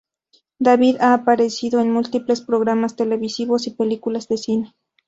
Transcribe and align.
David 0.57 0.95
ha 0.99 1.13
aparecido 1.13 1.79
en 1.79 1.91
múltiples 1.93 2.41
programas 2.41 2.95
televisivos 2.95 3.67
y 3.67 3.71
películas 3.75 4.27
de 4.29 4.37
cine. 4.39 4.75